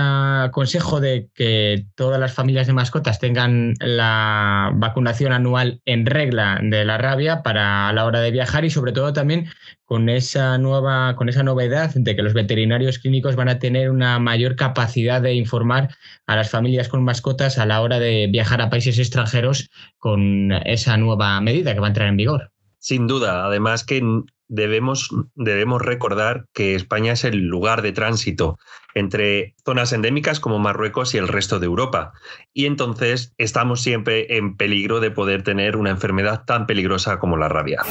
consejo 0.52 1.00
de 1.00 1.28
que 1.34 1.84
todas 1.94 2.18
las 2.18 2.32
familias 2.32 2.66
de 2.66 2.72
mascotas 2.72 3.18
tengan 3.18 3.74
la 3.78 4.70
vacunación 4.74 5.34
anual 5.34 5.82
en 5.84 6.06
regla 6.06 6.58
de 6.62 6.86
la 6.86 6.96
rabia 6.96 7.42
para 7.42 7.88
a 7.88 7.92
la 7.92 8.06
hora 8.06 8.20
de 8.20 8.30
viajar 8.30 8.64
y 8.64 8.70
sobre 8.70 8.92
todo 8.92 9.12
también 9.12 9.50
con 9.84 10.08
esa 10.08 10.56
nueva 10.56 11.14
con 11.16 11.28
esa 11.28 11.42
novedad 11.42 11.92
de 11.94 12.16
que 12.16 12.22
los 12.22 12.32
veterinarios 12.32 12.98
clínicos 13.00 13.36
van 13.36 13.50
a 13.50 13.58
tener 13.58 13.90
una 13.90 14.18
mayor 14.18 14.56
capacidad 14.56 15.20
de 15.20 15.34
informar 15.34 15.94
a 16.26 16.36
las 16.36 16.48
familias 16.48 16.88
con 16.88 17.04
mascotas 17.04 17.58
a 17.58 17.66
la 17.66 17.82
hora 17.82 17.98
de 17.98 18.28
viajar 18.32 18.62
a 18.62 18.70
países 18.70 18.98
extranjeros 18.98 19.68
con 19.98 20.52
esa 20.64 20.96
nueva 20.96 21.38
medida 21.42 21.74
que 21.74 21.80
va 21.80 21.88
a 21.88 21.90
entrar 21.90 22.08
en 22.08 22.16
vigor. 22.16 22.55
Sin 22.86 23.08
duda, 23.08 23.44
además 23.44 23.82
que 23.82 24.00
debemos, 24.46 25.10
debemos 25.34 25.82
recordar 25.82 26.46
que 26.54 26.76
España 26.76 27.14
es 27.14 27.24
el 27.24 27.48
lugar 27.48 27.82
de 27.82 27.90
tránsito 27.90 28.60
entre 28.94 29.56
zonas 29.64 29.92
endémicas 29.92 30.38
como 30.38 30.60
Marruecos 30.60 31.12
y 31.12 31.18
el 31.18 31.26
resto 31.26 31.58
de 31.58 31.66
Europa. 31.66 32.12
Y 32.52 32.66
entonces 32.66 33.34
estamos 33.38 33.82
siempre 33.82 34.36
en 34.36 34.56
peligro 34.56 35.00
de 35.00 35.10
poder 35.10 35.42
tener 35.42 35.76
una 35.76 35.90
enfermedad 35.90 36.44
tan 36.44 36.68
peligrosa 36.68 37.18
como 37.18 37.36
la 37.36 37.48
rabia. 37.48 37.82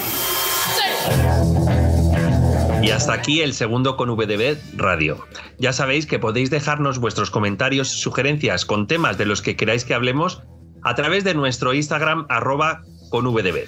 Y 2.82 2.90
hasta 2.90 3.12
aquí 3.12 3.42
el 3.42 3.52
segundo 3.52 3.98
con 3.98 4.16
VDB 4.16 4.58
Radio. 4.78 5.26
Ya 5.60 5.74
sabéis 5.74 6.06
que 6.06 6.20
podéis 6.20 6.52
dejarnos 6.52 7.00
vuestros 7.00 7.32
comentarios 7.32 7.94
y 7.94 8.00
sugerencias 8.00 8.64
con 8.66 8.88
temas 8.88 9.18
de 9.18 9.26
los 9.26 9.42
que 9.42 9.58
queráis 9.58 9.84
que 9.84 9.94
hablemos 9.94 10.42
a 10.84 10.96
través 10.96 11.26
de 11.26 11.34
nuestro 11.34 11.74
Instagram 11.74 12.28
arroba 12.30 12.82
con 13.10 13.26
VDB. 13.26 13.68